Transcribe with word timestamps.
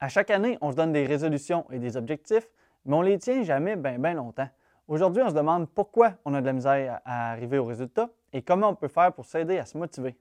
À 0.00 0.08
chaque 0.08 0.30
année, 0.30 0.58
on 0.60 0.72
se 0.72 0.76
donne 0.76 0.92
des 0.92 1.06
résolutions 1.06 1.64
et 1.70 1.78
des 1.78 1.96
objectifs, 1.96 2.48
mais 2.84 2.96
on 2.96 3.02
les 3.02 3.18
tient 3.18 3.42
jamais 3.42 3.76
bien 3.76 4.14
longtemps. 4.14 4.48
Aujourd'hui, 4.88 5.22
on 5.22 5.30
se 5.30 5.34
demande 5.34 5.68
pourquoi 5.68 6.14
on 6.24 6.34
a 6.34 6.40
de 6.40 6.46
la 6.46 6.52
misère 6.52 7.00
à 7.04 7.30
arriver 7.30 7.58
au 7.58 7.64
résultat 7.64 8.10
et 8.32 8.42
comment 8.42 8.70
on 8.70 8.74
peut 8.74 8.88
faire 8.88 9.12
pour 9.12 9.24
s'aider 9.24 9.56
à 9.56 9.64
se 9.64 9.78
motiver. 9.78 10.16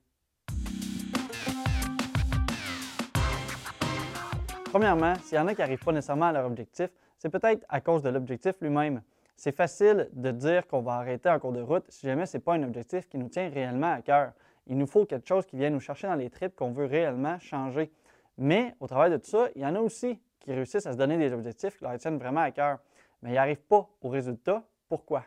Premièrement, 4.66 5.16
s'il 5.24 5.38
y 5.38 5.42
en 5.42 5.48
a 5.48 5.54
qui 5.54 5.62
n'arrivent 5.62 5.84
pas 5.84 5.92
nécessairement 5.92 6.28
à 6.28 6.32
leur 6.32 6.46
objectif, 6.46 6.90
c'est 7.18 7.30
peut-être 7.30 7.66
à 7.68 7.82
cause 7.82 8.04
de 8.04 8.10
l'objectif 8.10 8.56
lui-même. 8.62 9.02
C'est 9.36 9.56
facile 9.56 10.10
de 10.14 10.32
dire 10.32 10.68
qu'on 10.68 10.82
va 10.82 10.94
arrêter 10.94 11.30
en 11.30 11.40
cours 11.40 11.52
de 11.52 11.62
route 11.62 11.86
si 11.90 12.06
jamais 12.06 12.26
ce 12.26 12.38
n'est 12.38 12.44
pas 12.44 12.54
un 12.54 12.64
objectif 12.64 13.10
qui 13.10 13.18
nous 13.18 13.28
tient 13.28 13.50
réellement 13.50 13.94
à 13.94 14.02
cœur. 14.02 14.34
Il 14.68 14.78
nous 14.78 14.88
faut 14.88 15.06
quelque 15.06 15.28
chose 15.28 15.46
qui 15.46 15.58
vienne 15.58 15.74
nous 15.74 15.80
chercher 15.80 16.08
dans 16.08 16.16
les 16.16 16.30
tripes 16.30 16.56
qu'on 16.56 16.72
veut 16.72 16.86
réellement 16.86 17.38
changer. 17.40 17.92
Mais 18.38 18.76
au 18.80 18.88
travail 18.88 19.12
de 19.12 19.18
tout 19.18 19.30
ça, 19.30 19.50
il 19.56 19.62
y 19.62 19.66
en 19.66 19.76
a 19.76 19.80
aussi 19.80 20.20
qui 20.40 20.52
réussissent 20.52 20.86
à 20.86 20.94
se 20.94 20.98
donner 20.98 21.18
des 21.18 21.32
objectifs 21.34 21.78
qui 21.78 21.84
leur 21.84 21.98
tiennent 21.98 22.18
vraiment 22.18 22.42
à 22.42 22.52
cœur, 22.52 22.80
mais 23.22 23.32
ils 23.32 23.36
n'arrivent 23.36 23.62
pas 23.62 23.88
au 24.02 24.10
résultat. 24.10 24.64
Pourquoi? 24.90 25.26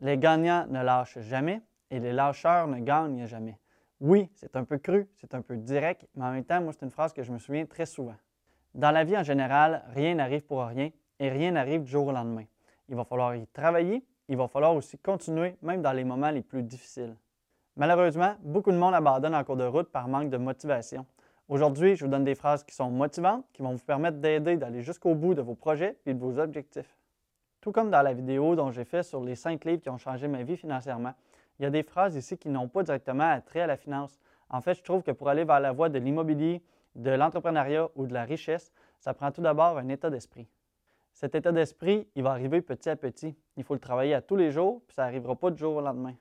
Les 0.00 0.16
gagnants 0.16 0.66
ne 0.68 0.82
lâchent 0.82 1.20
jamais 1.20 1.60
et 1.90 2.00
les 2.00 2.12
lâcheurs 2.12 2.66
ne 2.66 2.78
gagnent 2.80 3.26
jamais. 3.26 3.58
Oui, 4.00 4.30
c'est 4.34 4.56
un 4.56 4.64
peu 4.64 4.78
cru, 4.78 5.08
c'est 5.16 5.34
un 5.34 5.42
peu 5.42 5.56
direct, 5.56 6.06
mais 6.14 6.24
en 6.24 6.32
même 6.32 6.44
temps, 6.44 6.60
moi, 6.62 6.72
c'est 6.72 6.84
une 6.84 6.90
phrase 6.90 7.12
que 7.12 7.22
je 7.22 7.30
me 7.32 7.38
souviens 7.38 7.66
très 7.66 7.84
souvent. 7.84 8.16
Dans 8.74 8.90
la 8.92 9.04
vie 9.04 9.16
en 9.16 9.22
général, 9.22 9.84
rien 9.88 10.14
n'arrive 10.14 10.42
pour 10.42 10.64
rien 10.64 10.90
et 11.18 11.28
rien 11.28 11.50
n'arrive 11.50 11.82
du 11.82 11.90
jour 11.90 12.06
au 12.06 12.12
lendemain. 12.12 12.44
Il 12.88 12.96
va 12.96 13.04
falloir 13.04 13.36
y 13.36 13.46
travailler, 13.48 14.04
il 14.28 14.36
va 14.36 14.48
falloir 14.48 14.74
aussi 14.74 14.96
continuer, 14.96 15.56
même 15.60 15.82
dans 15.82 15.92
les 15.92 16.04
moments 16.04 16.30
les 16.30 16.42
plus 16.42 16.62
difficiles. 16.62 17.14
Malheureusement, 17.76 18.34
beaucoup 18.42 18.72
de 18.72 18.76
monde 18.76 18.94
abandonne 18.94 19.34
en 19.34 19.44
cours 19.44 19.56
de 19.56 19.64
route 19.64 19.88
par 19.90 20.08
manque 20.08 20.30
de 20.30 20.36
motivation. 20.36 21.06
Aujourd'hui, 21.48 21.96
je 21.96 22.04
vous 22.04 22.10
donne 22.10 22.24
des 22.24 22.34
phrases 22.34 22.62
qui 22.64 22.74
sont 22.74 22.90
motivantes, 22.90 23.44
qui 23.52 23.62
vont 23.62 23.72
vous 23.72 23.84
permettre 23.84 24.18
d'aider 24.18 24.56
d'aller 24.56 24.82
jusqu'au 24.82 25.14
bout 25.14 25.34
de 25.34 25.42
vos 25.42 25.54
projets 25.54 25.96
et 26.06 26.14
de 26.14 26.18
vos 26.18 26.38
objectifs. 26.38 26.96
Tout 27.60 27.72
comme 27.72 27.90
dans 27.90 28.02
la 28.02 28.12
vidéo 28.12 28.54
dont 28.54 28.70
j'ai 28.70 28.84
fait 28.84 29.02
sur 29.02 29.22
les 29.22 29.34
cinq 29.34 29.64
livres 29.64 29.82
qui 29.82 29.90
ont 29.90 29.98
changé 29.98 30.28
ma 30.28 30.42
vie 30.42 30.56
financièrement, 30.56 31.14
il 31.58 31.64
y 31.64 31.66
a 31.66 31.70
des 31.70 31.82
phrases 31.82 32.16
ici 32.16 32.38
qui 32.38 32.48
n'ont 32.48 32.68
pas 32.68 32.82
directement 32.82 33.30
attrait 33.30 33.60
à 33.60 33.66
la 33.66 33.76
finance. 33.76 34.18
En 34.48 34.60
fait, 34.60 34.74
je 34.74 34.82
trouve 34.82 35.02
que 35.02 35.10
pour 35.10 35.28
aller 35.28 35.44
vers 35.44 35.60
la 35.60 35.72
voie 35.72 35.88
de 35.88 35.98
l'immobilier, 35.98 36.62
de 36.94 37.10
l'entrepreneuriat 37.10 37.88
ou 37.96 38.06
de 38.06 38.14
la 38.14 38.24
richesse, 38.24 38.72
ça 38.98 39.14
prend 39.14 39.30
tout 39.30 39.42
d'abord 39.42 39.78
un 39.78 39.88
état 39.88 40.10
d'esprit. 40.10 40.48
Cet 41.12 41.34
état 41.34 41.52
d'esprit, 41.52 42.08
il 42.14 42.22
va 42.22 42.30
arriver 42.30 42.62
petit 42.62 42.88
à 42.88 42.96
petit. 42.96 43.36
Il 43.56 43.64
faut 43.64 43.74
le 43.74 43.80
travailler 43.80 44.14
à 44.14 44.22
tous 44.22 44.36
les 44.36 44.50
jours, 44.50 44.82
puis 44.86 44.94
ça 44.94 45.04
n'arrivera 45.04 45.36
pas 45.36 45.50
du 45.50 45.58
jour 45.58 45.76
au 45.76 45.80
lendemain. 45.80 46.14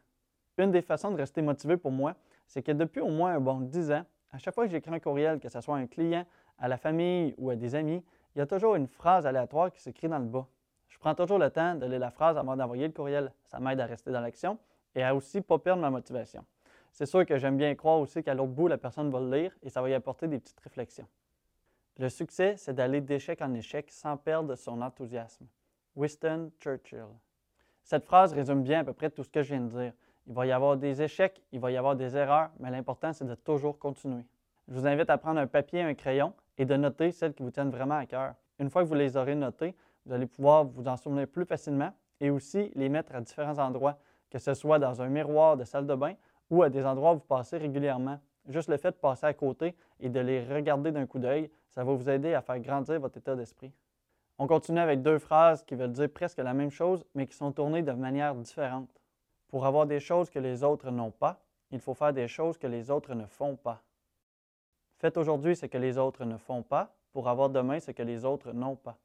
Une 0.59 0.71
des 0.71 0.81
façons 0.81 1.09
de 1.11 1.15
rester 1.15 1.41
motivé 1.41 1.77
pour 1.77 1.89
moi, 1.89 2.15
c'est 2.45 2.61
que 2.61 2.73
depuis 2.73 2.99
au 2.99 3.07
moins 3.07 3.33
un 3.33 3.39
bon 3.39 3.61
10 3.61 3.91
ans, 3.93 4.05
à 4.33 4.37
chaque 4.39 4.53
fois 4.53 4.65
que 4.65 4.71
j'écris 4.71 4.93
un 4.93 4.99
courriel, 4.99 5.39
que 5.39 5.47
ce 5.47 5.61
soit 5.61 5.77
à 5.77 5.79
un 5.79 5.87
client, 5.87 6.25
à 6.57 6.67
la 6.67 6.75
famille 6.75 7.33
ou 7.37 7.49
à 7.49 7.55
des 7.55 7.75
amis, 7.75 8.03
il 8.35 8.39
y 8.39 8.41
a 8.41 8.45
toujours 8.45 8.75
une 8.75 8.87
phrase 8.87 9.25
aléatoire 9.25 9.71
qui 9.71 9.81
s'écrit 9.81 10.09
dans 10.09 10.19
le 10.19 10.25
bas. 10.25 10.45
Je 10.89 10.99
prends 10.99 11.15
toujours 11.15 11.39
le 11.39 11.49
temps 11.49 11.75
de 11.75 11.85
lire 11.85 11.99
la 11.99 12.11
phrase 12.11 12.37
avant 12.37 12.57
d'envoyer 12.57 12.87
le 12.87 12.93
courriel. 12.93 13.31
Ça 13.45 13.61
m'aide 13.61 13.79
à 13.79 13.85
rester 13.85 14.11
dans 14.11 14.19
l'action 14.19 14.59
et 14.95 15.01
à 15.01 15.15
aussi 15.15 15.39
pas 15.39 15.57
perdre 15.59 15.81
ma 15.81 15.89
motivation. 15.89 16.43
C'est 16.91 17.05
sûr 17.05 17.25
que 17.25 17.37
j'aime 17.37 17.55
bien 17.55 17.73
croire 17.75 17.99
aussi 17.99 18.21
qu'à 18.21 18.33
l'autre 18.33 18.51
bout, 18.51 18.67
la 18.67 18.77
personne 18.77 19.09
va 19.09 19.21
le 19.21 19.31
lire 19.31 19.55
et 19.63 19.69
ça 19.69 19.81
va 19.81 19.89
y 19.89 19.93
apporter 19.93 20.27
des 20.27 20.39
petites 20.39 20.59
réflexions. 20.59 21.07
Le 21.97 22.09
succès, 22.09 22.55
c'est 22.57 22.73
d'aller 22.73 22.99
d'échec 22.99 23.41
en 23.41 23.53
échec 23.53 23.89
sans 23.91 24.17
perdre 24.17 24.55
son 24.55 24.81
enthousiasme. 24.81 25.45
Winston 25.95 26.51
Churchill. 26.59 27.07
Cette 27.81 28.03
phrase 28.03 28.33
résume 28.33 28.61
bien 28.61 28.81
à 28.81 28.83
peu 28.83 28.93
près 28.93 29.09
tout 29.09 29.23
ce 29.23 29.29
que 29.29 29.41
je 29.41 29.53
viens 29.53 29.61
de 29.61 29.69
dire. 29.69 29.93
Il 30.29 30.35
va 30.35 30.45
y 30.45 30.51
avoir 30.51 30.77
des 30.77 31.01
échecs, 31.01 31.41
il 31.51 31.59
va 31.59 31.71
y 31.71 31.77
avoir 31.77 31.95
des 31.95 32.15
erreurs, 32.15 32.51
mais 32.59 32.69
l'important, 32.69 33.13
c'est 33.13 33.25
de 33.25 33.33
toujours 33.33 33.79
continuer. 33.79 34.27
Je 34.67 34.75
vous 34.75 34.85
invite 34.85 35.09
à 35.09 35.17
prendre 35.17 35.39
un 35.39 35.47
papier 35.47 35.79
et 35.79 35.83
un 35.83 35.95
crayon 35.95 36.33
et 36.59 36.65
de 36.65 36.75
noter 36.75 37.11
celles 37.11 37.33
qui 37.33 37.41
vous 37.41 37.49
tiennent 37.49 37.71
vraiment 37.71 37.95
à 37.95 38.05
cœur. 38.05 38.35
Une 38.59 38.69
fois 38.69 38.83
que 38.83 38.87
vous 38.87 38.93
les 38.93 39.17
aurez 39.17 39.33
notées, 39.33 39.75
vous 40.05 40.13
allez 40.13 40.27
pouvoir 40.27 40.65
vous 40.65 40.87
en 40.87 40.97
souvenir 40.97 41.27
plus 41.27 41.45
facilement 41.45 41.91
et 42.21 42.29
aussi 42.29 42.71
les 42.75 42.89
mettre 42.89 43.15
à 43.15 43.21
différents 43.21 43.57
endroits, 43.57 43.97
que 44.29 44.37
ce 44.37 44.53
soit 44.53 44.77
dans 44.77 45.01
un 45.01 45.07
miroir 45.07 45.57
de 45.57 45.63
salle 45.63 45.87
de 45.87 45.95
bain 45.95 46.13
ou 46.51 46.61
à 46.61 46.69
des 46.69 46.85
endroits 46.85 47.13
où 47.13 47.15
vous 47.15 47.21
passez 47.21 47.57
régulièrement. 47.57 48.19
Juste 48.47 48.69
le 48.69 48.77
fait 48.77 48.91
de 48.91 48.97
passer 48.97 49.25
à 49.25 49.33
côté 49.33 49.75
et 49.99 50.09
de 50.09 50.19
les 50.19 50.43
regarder 50.43 50.91
d'un 50.91 51.07
coup 51.07 51.17
d'œil, 51.17 51.49
ça 51.69 51.83
va 51.83 51.91
vous 51.91 52.07
aider 52.07 52.35
à 52.35 52.43
faire 52.43 52.59
grandir 52.59 52.99
votre 52.99 53.17
état 53.17 53.35
d'esprit. 53.35 53.73
On 54.37 54.45
continue 54.45 54.79
avec 54.79 55.01
deux 55.01 55.17
phrases 55.17 55.63
qui 55.63 55.73
veulent 55.73 55.91
dire 55.91 56.09
presque 56.13 56.37
la 56.37 56.53
même 56.53 56.69
chose, 56.69 57.03
mais 57.15 57.25
qui 57.25 57.35
sont 57.35 57.51
tournées 57.51 57.81
de 57.81 57.91
manière 57.93 58.35
différente. 58.35 58.89
Pour 59.49 59.65
avoir 59.65 59.85
des 59.85 59.99
choses 59.99 60.29
que 60.29 60.39
les 60.39 60.63
autres 60.63 60.91
n'ont 60.91 61.11
pas, 61.11 61.39
il 61.71 61.79
faut 61.79 61.93
faire 61.93 62.13
des 62.13 62.27
choses 62.27 62.57
que 62.57 62.67
les 62.67 62.89
autres 62.89 63.13
ne 63.13 63.25
font 63.25 63.55
pas. 63.55 63.81
Faites 64.97 65.17
aujourd'hui 65.17 65.55
ce 65.55 65.65
que 65.65 65.77
les 65.77 65.97
autres 65.97 66.23
ne 66.25 66.37
font 66.37 66.61
pas 66.61 66.93
pour 67.11 67.27
avoir 67.27 67.49
demain 67.49 67.79
ce 67.79 67.91
que 67.91 68.03
les 68.03 68.25
autres 68.25 68.51
n'ont 68.51 68.75
pas. 68.75 68.97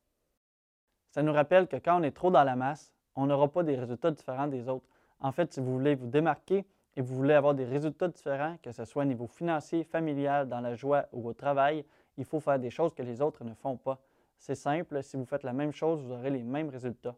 Ça 1.11 1.23
nous 1.23 1.33
rappelle 1.33 1.67
que 1.67 1.77
quand 1.77 2.01
on 2.01 2.03
est 2.03 2.11
trop 2.11 2.31
dans 2.31 2.45
la 2.45 2.57
masse, 2.57 2.93
on 3.17 3.27
n'aura 3.27 3.49
pas 3.49 3.63
des 3.63 3.77
résultats 3.77 4.11
différents 4.11 4.49
des 4.49 4.69
autres. 4.69 4.87
En 5.21 5.33
fait, 5.33 5.53
si 5.53 5.61
vous 5.61 5.73
voulez 5.73 5.95
vous 5.95 6.09
démarquer 6.09 6.67
et 6.97 7.01
vous 7.01 7.15
voulez 7.15 7.35
avoir 7.35 7.55
des 7.55 7.65
résultats 7.65 8.09
différents, 8.09 8.57
que 8.63 8.73
ce 8.73 8.85
soit 8.85 9.03
au 9.03 9.07
niveau 9.07 9.27
financier, 9.27 9.85
familial, 9.85 10.49
dans 10.49 10.61
la 10.61 10.75
joie 10.75 11.07
ou 11.13 11.29
au 11.29 11.33
travail, 11.33 11.85
il 12.19 12.25
faut 12.25 12.41
faire 12.41 12.59
des 12.59 12.71
choses 12.71 12.95
que 12.95 13.03
les 13.03 13.23
autres 13.23 13.45
ne 13.45 13.55
font 13.55 13.77
pas. 13.77 13.99
C'est 14.39 14.55
simple, 14.55 15.03
si 15.03 15.17
vous 15.17 15.25
faites 15.25 15.43
la 15.43 15.53
même 15.53 15.73
chose, 15.73 16.03
vous 16.03 16.13
aurez 16.13 16.31
les 16.31 16.43
mêmes 16.43 16.69
résultats. 16.69 17.15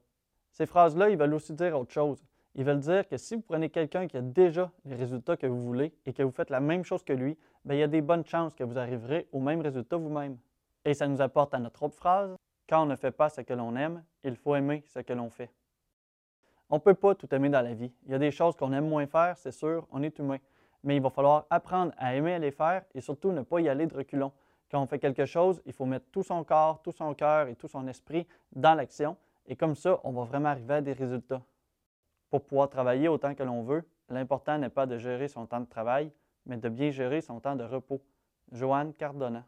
Ces 0.52 0.66
phrases-là, 0.66 1.10
ils 1.10 1.18
veulent 1.18 1.34
aussi 1.34 1.52
dire 1.54 1.78
autre 1.78 1.92
chose. 1.92 2.22
Ils 2.58 2.64
veulent 2.64 2.80
dire 2.80 3.06
que 3.06 3.18
si 3.18 3.34
vous 3.34 3.42
prenez 3.42 3.68
quelqu'un 3.68 4.06
qui 4.06 4.16
a 4.16 4.22
déjà 4.22 4.70
les 4.86 4.96
résultats 4.96 5.36
que 5.36 5.46
vous 5.46 5.62
voulez 5.62 5.92
et 6.06 6.14
que 6.14 6.22
vous 6.22 6.30
faites 6.30 6.48
la 6.48 6.58
même 6.58 6.84
chose 6.84 7.04
que 7.04 7.12
lui, 7.12 7.36
bien, 7.66 7.76
il 7.76 7.80
y 7.80 7.82
a 7.82 7.86
des 7.86 8.00
bonnes 8.00 8.24
chances 8.24 8.54
que 8.54 8.64
vous 8.64 8.78
arriverez 8.78 9.28
au 9.30 9.40
même 9.40 9.60
résultat 9.60 9.98
vous-même. 9.98 10.38
Et 10.86 10.94
ça 10.94 11.06
nous 11.06 11.20
apporte 11.20 11.52
à 11.52 11.58
notre 11.58 11.82
autre 11.82 11.96
phrase, 11.96 12.34
quand 12.66 12.82
on 12.82 12.86
ne 12.86 12.96
fait 12.96 13.10
pas 13.10 13.28
ce 13.28 13.42
que 13.42 13.52
l'on 13.52 13.76
aime, 13.76 14.02
il 14.24 14.36
faut 14.36 14.54
aimer 14.54 14.84
ce 14.86 15.00
que 15.00 15.12
l'on 15.12 15.28
fait. 15.28 15.50
On 16.70 16.76
ne 16.76 16.80
peut 16.80 16.94
pas 16.94 17.14
tout 17.14 17.32
aimer 17.34 17.50
dans 17.50 17.60
la 17.60 17.74
vie. 17.74 17.92
Il 18.06 18.12
y 18.12 18.14
a 18.14 18.18
des 18.18 18.30
choses 18.30 18.56
qu'on 18.56 18.72
aime 18.72 18.88
moins 18.88 19.06
faire, 19.06 19.36
c'est 19.36 19.52
sûr, 19.52 19.86
on 19.92 20.02
est 20.02 20.18
humain. 20.18 20.38
Mais 20.82 20.96
il 20.96 21.02
va 21.02 21.10
falloir 21.10 21.46
apprendre 21.50 21.92
à 21.98 22.14
aimer 22.14 22.38
les 22.38 22.52
faire 22.52 22.84
et 22.94 23.02
surtout 23.02 23.32
ne 23.32 23.42
pas 23.42 23.60
y 23.60 23.68
aller 23.68 23.86
de 23.86 23.94
reculons. 23.94 24.32
Quand 24.70 24.82
on 24.82 24.86
fait 24.86 24.98
quelque 24.98 25.26
chose, 25.26 25.60
il 25.66 25.74
faut 25.74 25.84
mettre 25.84 26.06
tout 26.10 26.22
son 26.22 26.42
corps, 26.42 26.80
tout 26.80 26.92
son 26.92 27.12
cœur 27.12 27.48
et 27.48 27.54
tout 27.54 27.68
son 27.68 27.86
esprit 27.86 28.26
dans 28.52 28.74
l'action. 28.74 29.16
Et 29.46 29.56
comme 29.56 29.74
ça, 29.74 30.00
on 30.04 30.12
va 30.12 30.24
vraiment 30.24 30.48
arriver 30.48 30.74
à 30.74 30.80
des 30.80 30.94
résultats. 30.94 31.42
Pour 32.30 32.44
pouvoir 32.44 32.68
travailler 32.68 33.08
autant 33.08 33.34
que 33.34 33.42
l'on 33.42 33.62
veut, 33.62 33.88
l'important 34.08 34.58
n'est 34.58 34.68
pas 34.68 34.86
de 34.86 34.98
gérer 34.98 35.28
son 35.28 35.46
temps 35.46 35.60
de 35.60 35.66
travail, 35.66 36.12
mais 36.44 36.56
de 36.56 36.68
bien 36.68 36.90
gérer 36.90 37.20
son 37.20 37.40
temps 37.40 37.56
de 37.56 37.64
repos. 37.64 38.02
Joanne 38.52 38.92
Cardona. 38.94 39.44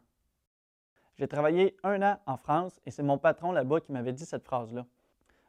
J'ai 1.15 1.27
travaillé 1.27 1.75
un 1.83 2.01
an 2.01 2.17
en 2.25 2.37
France 2.37 2.79
et 2.85 2.91
c'est 2.91 3.03
mon 3.03 3.17
patron 3.17 3.51
là-bas 3.51 3.81
qui 3.81 3.91
m'avait 3.91 4.13
dit 4.13 4.25
cette 4.25 4.43
phrase-là. 4.43 4.85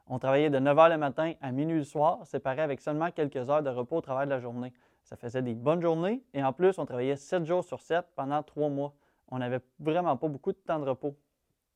On 0.07 0.19
travaillait 0.19 0.49
de 0.49 0.59
9 0.59 0.77
h 0.77 0.89
le 0.89 0.97
matin 0.97 1.33
à 1.41 1.51
minuit 1.51 1.77
le 1.77 1.83
soir, 1.85 2.25
séparé 2.25 2.61
avec 2.61 2.81
seulement 2.81 3.11
quelques 3.11 3.49
heures 3.49 3.63
de 3.63 3.69
repos 3.69 3.97
au 3.97 4.01
travers 4.01 4.25
de 4.25 4.31
la 4.31 4.39
journée. 4.39 4.73
Ça 5.03 5.15
faisait 5.15 5.41
des 5.41 5.55
bonnes 5.55 5.81
journées 5.81 6.23
et 6.33 6.43
en 6.43 6.51
plus, 6.51 6.77
on 6.77 6.85
travaillait 6.85 7.15
7 7.15 7.45
jours 7.45 7.63
sur 7.63 7.79
7 7.79 8.05
pendant 8.15 8.43
3 8.43 8.69
mois. 8.69 8.93
On 9.29 9.39
n'avait 9.39 9.61
vraiment 9.79 10.17
pas 10.17 10.27
beaucoup 10.27 10.51
de 10.51 10.57
temps 10.57 10.79
de 10.79 10.89
repos. 10.89 11.15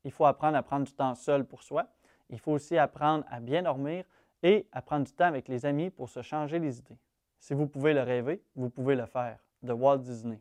Il 0.03 0.11
faut 0.11 0.25
apprendre 0.25 0.57
à 0.57 0.63
prendre 0.63 0.85
du 0.85 0.91
temps 0.91 1.15
seul 1.15 1.45
pour 1.45 1.63
soi. 1.63 1.87
Il 2.29 2.39
faut 2.39 2.51
aussi 2.51 2.77
apprendre 2.77 3.23
à 3.29 3.39
bien 3.39 3.63
dormir, 3.63 4.03
et 4.43 4.67
à 4.71 4.81
prendre 4.81 5.05
du 5.05 5.11
temps 5.11 5.25
avec 5.25 5.47
les 5.47 5.65
amis 5.65 5.89
pour 5.89 6.09
se 6.09 6.21
changer 6.21 6.59
les 6.59 6.79
idées. 6.79 6.97
Si 7.39 7.53
vous 7.53 7.67
pouvez 7.67 7.93
le 7.93 8.01
rêver, 8.01 8.41
vous 8.55 8.69
pouvez 8.69 8.95
le 8.95 9.05
faire. 9.05 9.39
De 9.61 9.73
Walt 9.73 9.99
Disney. 9.99 10.39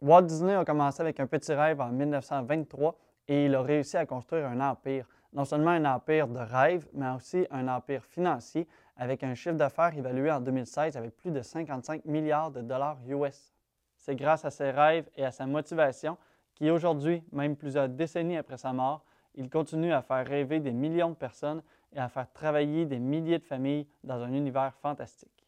Walt 0.00 0.22
Disney 0.22 0.54
a 0.54 0.64
commencé 0.64 1.00
avec 1.00 1.18
un 1.18 1.26
petit 1.26 1.52
rêve 1.52 1.80
en 1.80 1.90
1923 1.90 2.96
et 3.28 3.46
il 3.46 3.54
a 3.54 3.62
réussi 3.62 3.96
à 3.96 4.06
construire 4.06 4.46
un 4.46 4.60
empire. 4.60 5.08
Non 5.32 5.44
seulement 5.44 5.70
un 5.70 5.84
empire 5.84 6.28
de 6.28 6.38
rêve, 6.38 6.86
mais 6.92 7.10
aussi 7.10 7.46
un 7.50 7.66
empire 7.68 8.04
financier 8.04 8.68
avec 8.96 9.24
un 9.24 9.34
chiffre 9.34 9.56
d'affaires 9.56 9.96
évalué 9.96 10.30
en 10.30 10.40
2016 10.40 10.96
avec 10.96 11.16
plus 11.16 11.30
de 11.30 11.42
55 11.42 12.04
milliards 12.04 12.50
de 12.50 12.60
dollars 12.60 12.98
US. 13.08 13.52
C'est 13.96 14.14
grâce 14.14 14.44
à 14.44 14.50
ses 14.50 14.70
rêves 14.70 15.08
et 15.16 15.24
à 15.24 15.32
sa 15.32 15.46
motivation 15.46 16.16
qu'aujourd'hui, 16.58 17.24
même 17.32 17.56
plusieurs 17.56 17.88
décennies 17.88 18.36
après 18.36 18.58
sa 18.58 18.72
mort, 18.72 19.04
il 19.34 19.50
continue 19.50 19.92
à 19.92 20.02
faire 20.02 20.26
rêver 20.26 20.60
des 20.60 20.72
millions 20.72 21.10
de 21.10 21.16
personnes 21.16 21.62
et 21.94 21.98
à 21.98 22.08
faire 22.08 22.30
travailler 22.32 22.86
des 22.86 22.98
milliers 22.98 23.38
de 23.38 23.44
familles 23.44 23.86
dans 24.02 24.22
un 24.22 24.32
univers 24.32 24.74
fantastique. 24.74 25.46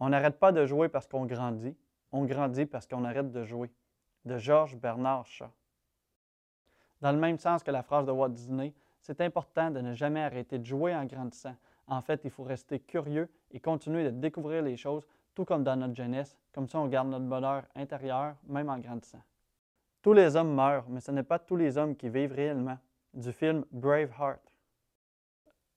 On 0.00 0.08
n'arrête 0.08 0.38
pas 0.38 0.52
de 0.52 0.64
jouer 0.66 0.88
parce 0.88 1.06
qu'on 1.06 1.26
grandit, 1.26 1.76
on 2.12 2.24
grandit 2.24 2.66
parce 2.66 2.86
qu'on 2.86 3.04
arrête 3.04 3.30
de 3.30 3.44
jouer. 3.44 3.70
De 4.24 4.38
Georges 4.38 4.76
Bernard 4.76 5.26
Shaw. 5.26 5.50
Dans 7.00 7.10
le 7.10 7.18
même 7.18 7.38
sens 7.38 7.64
que 7.64 7.72
la 7.72 7.82
phrase 7.82 8.06
de 8.06 8.12
Walt 8.12 8.28
Disney, 8.28 8.72
c'est 9.00 9.20
important 9.20 9.70
de 9.70 9.80
ne 9.80 9.94
jamais 9.94 10.22
arrêter 10.22 10.58
de 10.58 10.64
jouer 10.64 10.94
en 10.94 11.04
grandissant. 11.04 11.56
En 11.88 12.00
fait, 12.00 12.20
il 12.24 12.30
faut 12.30 12.44
rester 12.44 12.78
curieux 12.78 13.28
et 13.50 13.58
continuer 13.58 14.04
de 14.04 14.10
découvrir 14.10 14.62
les 14.62 14.76
choses, 14.76 15.04
tout 15.34 15.44
comme 15.44 15.64
dans 15.64 15.74
notre 15.74 15.96
jeunesse. 15.96 16.38
Comme 16.52 16.68
ça, 16.68 16.78
on 16.78 16.86
garde 16.86 17.08
notre 17.08 17.24
bonheur 17.24 17.64
intérieur, 17.74 18.36
même 18.46 18.68
en 18.68 18.78
grandissant. 18.78 19.22
Tous 20.00 20.12
les 20.12 20.36
hommes 20.36 20.54
meurent, 20.54 20.88
mais 20.88 21.00
ce 21.00 21.10
n'est 21.10 21.24
pas 21.24 21.40
tous 21.40 21.56
les 21.56 21.76
hommes 21.76 21.96
qui 21.96 22.08
vivent 22.08 22.32
réellement. 22.32 22.78
Du 23.12 23.32
film 23.32 23.64
Braveheart. 23.72 24.51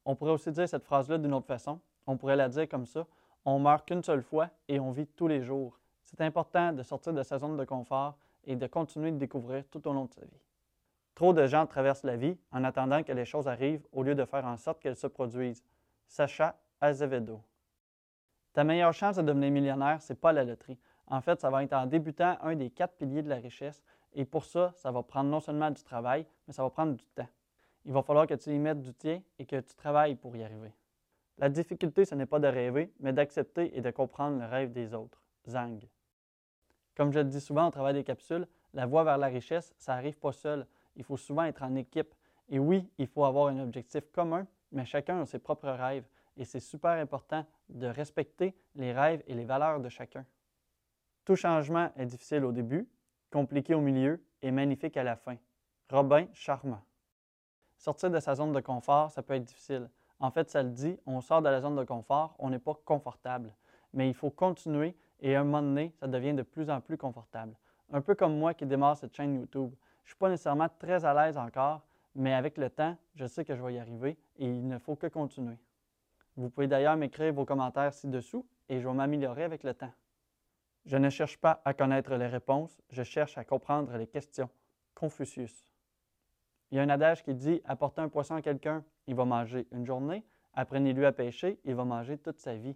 On 0.06 0.16
pourrait 0.16 0.32
aussi 0.32 0.52
dire 0.52 0.70
cette 0.70 0.86
phrase-là 0.86 1.18
d'une 1.18 1.34
autre 1.34 1.48
façon. 1.48 1.80
On 2.08 2.16
pourrait 2.16 2.36
la 2.36 2.48
dire 2.48 2.70
comme 2.70 2.86
ça. 2.86 3.06
On 3.44 3.60
meurt 3.60 3.86
qu'une 3.88 4.04
seule 4.04 4.22
fois 4.24 4.50
et 4.68 4.80
on 4.80 4.92
vit 4.92 5.08
tous 5.08 5.28
les 5.28 5.42
jours. 5.42 5.80
C'est 6.04 6.22
important 6.22 6.72
de 6.72 6.84
sortir 6.84 7.14
de 7.14 7.24
sa 7.24 7.40
zone 7.40 7.58
de 7.58 7.66
confort 7.66 8.16
et 8.46 8.56
de 8.56 8.68
continuer 8.68 9.12
de 9.12 9.18
découvrir 9.18 9.66
tout 9.70 9.88
au 9.88 9.94
long 9.94 10.06
de 10.06 10.14
sa 10.14 10.22
vie. 10.22 10.42
Trop 11.16 11.34
de 11.34 11.48
gens 11.48 11.66
traversent 11.66 12.04
la 12.04 12.18
vie 12.18 12.38
en 12.52 12.64
attendant 12.64 13.02
que 13.02 13.12
les 13.12 13.26
choses 13.26 13.48
arrivent 13.48 13.86
au 13.92 14.04
lieu 14.04 14.16
de 14.16 14.26
faire 14.26 14.46
en 14.46 14.58
sorte 14.58 14.82
qu'elles 14.82 14.96
se 14.96 15.08
produisent. 15.08 15.64
Sacha 16.08 16.56
Azevedo. 16.82 17.42
Ta 18.54 18.64
meilleure 18.64 18.94
chance 18.94 19.16
de 19.16 19.22
devenir 19.22 19.52
millionnaire, 19.52 20.02
ce 20.02 20.14
n'est 20.14 20.18
pas 20.18 20.32
la 20.32 20.44
loterie. 20.44 20.78
En 21.08 21.22
fait, 21.22 21.40
ça 21.42 21.50
va 21.50 21.64
être 21.64 21.74
en 21.74 21.86
débutant 21.86 22.38
un 22.42 22.56
des 22.56 22.70
quatre 22.70 22.96
piliers 22.96 23.22
de 23.22 23.30
la 23.30 23.36
richesse. 23.36 23.84
Et 24.14 24.26
pour 24.26 24.46
ça, 24.46 24.72
ça 24.76 24.92
va 24.92 25.04
prendre 25.04 25.30
non 25.30 25.40
seulement 25.40 25.72
du 25.72 25.84
travail, 25.84 26.26
mais 26.48 26.54
ça 26.54 26.64
va 26.64 26.70
prendre 26.70 26.94
du 26.94 27.06
temps. 27.06 27.28
Il 27.86 27.94
va 27.94 28.02
falloir 28.02 28.26
que 28.26 28.34
tu 28.34 28.52
y 28.52 28.58
mettes 28.58 28.82
du 28.82 28.94
tien 28.94 29.22
et 29.38 29.46
que 29.46 29.60
tu 29.60 29.76
travailles 29.76 30.16
pour 30.16 30.36
y 30.36 30.44
arriver. 30.44 30.74
La 31.38 31.50
difficulté, 31.50 32.06
ce 32.06 32.16
n'est 32.16 32.26
pas 32.26 32.40
de 32.40 32.48
rêver, 32.48 32.92
mais 33.00 33.14
d'accepter 33.14 33.78
et 33.78 33.82
de 33.82 33.92
comprendre 33.92 34.40
le 34.40 34.46
rêve 34.46 34.72
des 34.72 34.94
autres. 34.94 35.22
Zang. 35.48 35.80
Comme 36.96 37.12
je 37.12 37.20
le 37.20 37.26
dis 37.26 37.42
souvent 37.42 37.68
au 37.68 37.72
travail 37.72 37.94
des 37.94 38.04
capsules, 38.04 38.48
la 38.74 38.86
voie 38.86 39.04
vers 39.04 39.18
la 39.18 39.28
richesse, 39.28 39.74
ça 39.78 39.96
n'arrive 39.96 40.18
pas 40.18 40.32
seul. 40.32 40.66
Il 40.96 41.04
faut 41.04 41.18
souvent 41.18 41.44
être 41.44 41.62
en 41.64 41.76
équipe. 41.76 42.16
Et 42.50 42.58
oui, 42.58 42.90
il 42.98 43.08
faut 43.08 43.26
avoir 43.26 43.48
un 43.48 43.60
objectif 43.60 44.10
commun, 44.12 44.48
mais 44.72 44.86
chacun 44.86 45.22
a 45.22 45.26
ses 45.26 45.40
propres 45.40 45.70
rêves. 45.70 46.06
Et 46.38 46.46
c'est 46.46 46.60
super 46.60 46.92
important 46.92 47.46
de 47.70 47.88
respecter 47.88 48.56
les 48.76 48.94
rêves 48.94 49.24
et 49.28 49.34
les 49.34 49.46
valeurs 49.46 49.80
de 49.80 49.90
chacun. 49.90 50.26
Tout 51.26 51.36
changement 51.36 51.92
est 51.98 52.06
difficile 52.06 52.46
au 52.46 52.52
début, 52.52 52.88
compliqué 53.32 53.74
au 53.74 53.82
milieu 53.82 54.24
et 54.42 54.52
magnifique 54.52 54.96
à 54.96 55.04
la 55.04 55.16
fin. 55.16 55.38
Robin 55.90 56.28
Charmant. 56.34 56.82
Sortir 57.78 58.10
de 58.10 58.20
sa 58.20 58.36
zone 58.36 58.54
de 58.54 58.60
confort, 58.60 59.12
ça 59.12 59.22
peut 59.22 59.34
être 59.34 59.44
difficile. 59.44 59.90
En 60.20 60.32
fait, 60.32 60.50
ça 60.50 60.64
le 60.64 60.70
dit, 60.70 60.98
on 61.06 61.22
sort 61.22 61.42
de 61.42 61.50
la 61.50 61.62
zone 61.62 61.76
de 61.76 61.84
confort, 61.84 62.36
on 62.40 62.50
n'est 62.50 62.60
pas 62.60 62.74
confortable. 62.86 63.54
Mais 63.94 64.08
il 64.08 64.14
faut 64.14 64.30
continuer 64.30 64.96
et 65.20 65.36
à 65.36 65.42
un 65.42 65.44
moment 65.44 65.62
donné, 65.62 65.94
ça 66.00 66.08
devient 66.08 66.34
de 66.34 66.44
plus 66.44 66.70
en 66.70 66.82
plus 66.82 66.98
confortable. 66.98 67.56
Un 67.92 68.02
peu 68.02 68.16
comme 68.16 68.38
moi 68.38 68.54
qui 68.54 68.66
démarre 68.66 68.98
cette 68.98 69.16
chaîne 69.16 69.40
YouTube. 69.40 69.72
Je 70.04 70.08
ne 70.08 70.14
suis 70.14 70.18
pas 70.18 70.30
nécessairement 70.30 70.70
très 70.80 71.06
à 71.06 71.14
l'aise 71.14 71.38
encore, 71.38 71.82
mais 72.16 72.34
avec 72.34 72.58
le 72.58 72.70
temps, 72.70 72.98
je 73.16 73.26
sais 73.26 73.46
que 73.46 73.56
je 73.56 73.62
vais 73.62 73.76
y 73.76 73.80
arriver 73.80 74.18
et 74.38 74.46
il 74.46 74.68
ne 74.68 74.78
faut 74.78 74.96
que 74.96 75.08
continuer. 75.08 75.58
Vous 76.38 76.50
pouvez 76.50 76.68
d'ailleurs 76.68 76.98
m'écrire 76.98 77.34
vos 77.34 77.46
commentaires 77.46 77.94
ci-dessous 77.94 78.46
et 78.70 78.80
je 78.80 78.88
vais 78.88 78.94
m'améliorer 78.94 79.44
avec 79.44 79.64
le 79.64 79.74
temps. 79.74 79.92
Je 80.86 80.98
ne 80.98 81.10
cherche 81.10 81.38
pas 81.38 81.62
à 81.66 81.74
connaître 81.74 82.16
les 82.16 82.28
réponses, 82.28 82.80
je 82.90 83.04
cherche 83.04 83.38
à 83.38 83.44
comprendre 83.44 83.96
les 83.98 84.08
questions. 84.08 84.50
Confucius. 84.94 85.75
Il 86.72 86.78
y 86.78 86.80
a 86.80 86.84
un 86.84 86.90
adage 86.90 87.24
qui 87.24 87.34
dit 87.34 87.62
Apportez 87.66 88.02
un 88.02 88.10
poisson 88.10 88.36
à 88.36 88.42
quelqu'un, 88.42 88.84
il 89.08 89.16
va 89.16 89.26
manger 89.26 89.68
une 89.72 89.86
journée. 89.86 90.24
Apprenez-lui 90.54 91.06
à 91.06 91.12
pêcher, 91.12 91.60
il 91.66 91.76
va 91.76 91.84
manger 91.84 92.18
toute 92.18 92.40
sa 92.40 92.56
vie. 92.56 92.76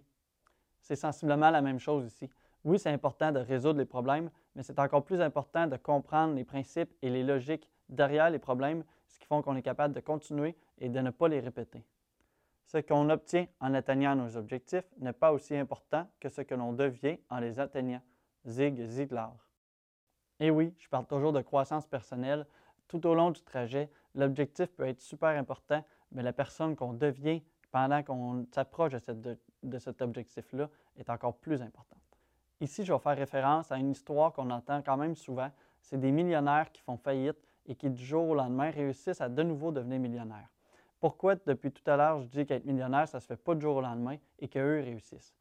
C'est 0.80 0.96
sensiblement 0.96 1.50
la 1.50 1.62
même 1.62 1.78
chose 1.78 2.06
ici. 2.06 2.28
Oui, 2.64 2.78
c'est 2.78 2.90
important 2.90 3.32
de 3.32 3.38
résoudre 3.38 3.78
les 3.78 3.86
problèmes, 3.86 4.30
mais 4.54 4.62
c'est 4.62 4.78
encore 4.78 5.04
plus 5.04 5.20
important 5.20 5.66
de 5.66 5.76
comprendre 5.76 6.34
les 6.34 6.44
principes 6.44 6.92
et 7.00 7.08
les 7.08 7.22
logiques 7.22 7.68
derrière 7.88 8.30
les 8.30 8.38
problèmes, 8.38 8.84
ce 9.08 9.18
qui 9.18 9.26
font 9.26 9.42
qu'on 9.42 9.56
est 9.56 9.62
capable 9.62 9.94
de 9.94 10.00
continuer 10.00 10.56
et 10.78 10.88
de 10.88 11.00
ne 11.00 11.10
pas 11.10 11.28
les 11.28 11.40
répéter. 11.40 11.84
Ce 12.66 12.78
qu'on 12.78 13.08
obtient 13.10 13.46
en 13.60 13.74
atteignant 13.74 14.14
nos 14.14 14.36
objectifs 14.36 14.84
n'est 14.98 15.12
pas 15.12 15.32
aussi 15.32 15.56
important 15.56 16.06
que 16.20 16.28
ce 16.28 16.42
que 16.42 16.54
l'on 16.54 16.72
devient 16.72 17.18
en 17.28 17.40
les 17.40 17.58
atteignant. 17.58 18.02
Zig 18.46 18.86
Ziglar. 18.86 19.34
Et 20.38 20.50
oui, 20.50 20.74
je 20.78 20.88
parle 20.88 21.06
toujours 21.06 21.32
de 21.32 21.42
croissance 21.42 21.86
personnelle. 21.86 22.46
Tout 22.90 23.06
au 23.06 23.14
long 23.14 23.30
du 23.30 23.40
trajet, 23.42 23.88
l'objectif 24.16 24.66
peut 24.72 24.88
être 24.88 25.00
super 25.00 25.28
important, 25.28 25.84
mais 26.10 26.24
la 26.24 26.32
personne 26.32 26.74
qu'on 26.74 26.92
devient 26.92 27.40
pendant 27.70 28.02
qu'on 28.02 28.44
s'approche 28.52 28.94
de, 29.62 29.78
cet 29.78 30.02
objectif-là 30.02 30.68
est 30.96 31.08
encore 31.08 31.36
plus 31.36 31.62
importante. 31.62 32.02
Ici, 32.60 32.84
je 32.84 32.92
vais 32.92 32.98
faire 32.98 33.16
référence 33.16 33.70
à 33.70 33.76
une 33.76 33.92
histoire 33.92 34.32
qu'on 34.32 34.50
entend 34.50 34.82
quand 34.82 34.96
même 34.96 35.14
souvent. 35.14 35.52
C'est 35.80 36.00
des 36.00 36.10
millionnaires 36.10 36.72
qui 36.72 36.82
font 36.82 36.96
faillite 36.96 37.36
et 37.64 37.76
qui, 37.76 37.88
du 37.88 38.04
jour 38.04 38.28
au 38.28 38.34
lendemain, 38.34 38.72
réussissent 38.72 39.20
à 39.20 39.28
de 39.28 39.44
nouveau 39.44 39.70
devenir 39.70 40.00
millionnaires. 40.00 40.50
Pourquoi, 40.98 41.36
depuis 41.36 41.70
tout 41.70 41.88
à 41.88 41.96
l'heure, 41.96 42.20
je 42.20 42.26
dis 42.26 42.44
qu'être 42.44 42.64
millionnaire, 42.64 43.06
ça 43.06 43.18
ne 43.18 43.20
se 43.20 43.28
fait 43.28 43.36
pas 43.36 43.54
du 43.54 43.60
jour 43.60 43.76
au 43.76 43.82
lendemain 43.82 44.16
et 44.40 44.48
qu'eux 44.48 44.80
réussissent? 44.80 45.32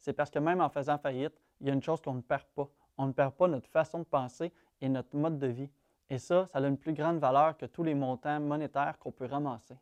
C'est 0.00 0.12
parce 0.12 0.32
que 0.32 0.40
même 0.40 0.60
en 0.60 0.70
faisant 0.70 0.98
faillite, 0.98 1.40
il 1.60 1.68
y 1.68 1.70
a 1.70 1.72
une 1.72 1.84
chose 1.84 2.00
qu'on 2.00 2.14
ne 2.14 2.20
perd 2.20 2.46
pas. 2.56 2.68
On 2.98 3.06
ne 3.06 3.12
perd 3.12 3.32
pas 3.34 3.46
notre 3.46 3.68
façon 3.68 4.00
de 4.00 4.04
penser 4.04 4.52
et 4.80 4.88
notre 4.88 5.16
mode 5.16 5.38
de 5.38 5.46
vie. 5.46 5.70
Et 6.08 6.18
ça, 6.18 6.46
ça 6.46 6.58
a 6.58 6.66
une 6.66 6.76
plus 6.76 6.92
grande 6.92 7.18
valeur 7.18 7.56
que 7.56 7.66
tous 7.66 7.82
les 7.82 7.94
montants 7.94 8.40
monétaires 8.40 8.98
qu'on 8.98 9.10
peut 9.10 9.26
ramasser. 9.26 9.76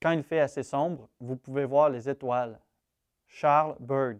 Quand 0.00 0.12
il 0.12 0.22
fait 0.22 0.40
assez 0.40 0.62
sombre, 0.62 1.08
vous 1.20 1.36
pouvez 1.36 1.64
voir 1.64 1.90
les 1.90 2.08
étoiles. 2.08 2.58
Charles 3.26 3.76
Bird. 3.80 4.18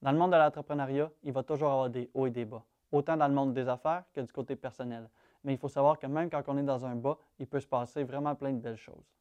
Dans 0.00 0.12
le 0.12 0.18
monde 0.18 0.32
de 0.32 0.36
l'entrepreneuriat, 0.36 1.10
il 1.24 1.32
va 1.32 1.42
toujours 1.42 1.70
avoir 1.70 1.90
des 1.90 2.08
hauts 2.14 2.26
et 2.26 2.30
des 2.30 2.44
bas, 2.44 2.62
autant 2.92 3.16
dans 3.16 3.28
le 3.28 3.34
monde 3.34 3.52
des 3.52 3.68
affaires 3.68 4.04
que 4.12 4.20
du 4.20 4.32
côté 4.32 4.54
personnel. 4.54 5.08
Mais 5.44 5.54
il 5.54 5.58
faut 5.58 5.68
savoir 5.68 5.98
que 5.98 6.06
même 6.06 6.30
quand 6.30 6.42
on 6.46 6.56
est 6.58 6.62
dans 6.62 6.84
un 6.86 6.94
bas, 6.94 7.18
il 7.38 7.46
peut 7.46 7.60
se 7.60 7.66
passer 7.66 8.04
vraiment 8.04 8.34
plein 8.34 8.52
de 8.52 8.60
belles 8.60 8.76
choses. 8.76 9.12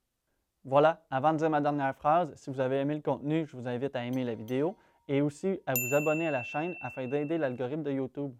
Voilà, 0.64 1.02
avant 1.10 1.34
de 1.34 1.38
dire 1.38 1.50
ma 1.50 1.62
dernière 1.62 1.96
phrase, 1.96 2.34
si 2.36 2.50
vous 2.50 2.60
avez 2.60 2.80
aimé 2.80 2.96
le 2.96 3.02
contenu, 3.02 3.46
je 3.46 3.56
vous 3.56 3.68
invite 3.68 3.96
à 3.96 4.04
aimer 4.06 4.24
la 4.24 4.36
vidéo 4.36 4.76
et 5.08 5.22
aussi 5.22 5.60
à 5.66 5.74
vous 5.74 5.96
abonner 5.96 6.28
à 6.28 6.32
la 6.32 6.44
chaîne 6.44 6.76
afin 6.82 7.08
d'aider 7.08 7.38
l'algorithme 7.38 7.84
de 7.84 7.92
YouTube. 7.92 8.34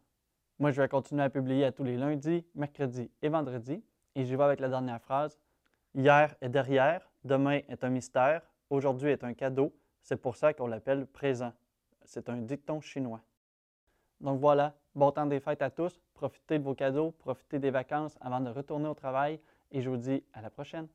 Moi, 0.60 0.72
je 0.72 0.82
vais 0.82 0.88
continuer 0.88 1.22
à 1.22 1.30
publier 1.30 1.66
à 1.66 1.72
tous 1.72 1.84
les 1.84 1.98
lundis, 1.98 2.44
mercredis 2.56 3.12
et 3.22 3.30
vendredis. 3.30 3.84
Et 4.16 4.26
j'y 4.26 4.36
vais 4.36 4.44
avec 4.44 4.60
la 4.60 4.70
dernière 4.70 5.00
phrase. 5.00 5.40
Hier 5.94 6.36
est 6.42 6.50
derrière, 6.50 7.08
demain 7.24 7.60
est 7.68 7.84
un 7.84 7.90
mystère, 7.90 8.42
aujourd'hui 8.72 9.12
est 9.12 9.24
un 9.24 9.36
cadeau. 9.36 9.72
C'est 10.02 10.20
pour 10.20 10.36
ça 10.36 10.54
qu'on 10.54 10.66
l'appelle 10.66 11.06
présent. 11.06 11.54
C'est 12.06 12.28
un 12.30 12.38
dicton 12.38 12.82
chinois. 12.82 13.22
Donc 14.20 14.40
voilà, 14.40 14.76
bon 14.96 15.12
temps 15.12 15.28
des 15.28 15.40
fêtes 15.40 15.62
à 15.62 15.70
tous. 15.70 16.02
Profitez 16.16 16.58
de 16.58 16.64
vos 16.64 16.74
cadeaux, 16.74 17.12
profitez 17.12 17.60
des 17.60 17.70
vacances 17.70 18.18
avant 18.20 18.40
de 18.40 18.50
retourner 18.50 18.88
au 18.88 18.96
travail 18.96 19.40
et 19.72 19.82
je 19.82 19.90
vous 19.92 19.98
dis 19.98 20.24
à 20.34 20.42
la 20.42 20.50
prochaine. 20.50 20.88